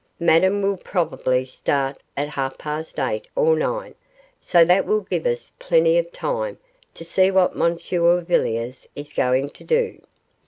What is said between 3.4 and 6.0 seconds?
nine, so that will give us plenty